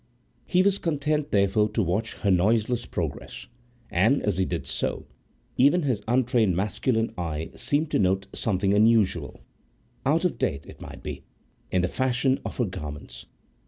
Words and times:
He 0.47 0.63
was 0.63 0.79
content, 0.79 1.29
therefore, 1.29 1.69
to 1.73 1.83
watch 1.83 2.15
her 2.15 2.31
noiseless 2.31 2.87
progress, 2.87 3.45
and, 3.91 4.23
as 4.23 4.39
he 4.39 4.45
did 4.45 4.65
so, 4.65 5.05
even 5.57 5.83
his 5.83 6.01
untrained 6.07 6.55
masculine 6.55 7.13
eye 7.19 7.51
seemed 7.55 7.91
to 7.91 7.99
note 7.99 8.25
something 8.33 8.73
unusual—out 8.73 10.25
of 10.25 10.39
date, 10.39 10.65
it 10.65 10.81
might 10.81 11.03
be—in 11.03 11.83
the 11.83 11.87
fashion 11.87 12.39
of 12.43 12.57
her 12.57 12.65
garments. 12.65 13.27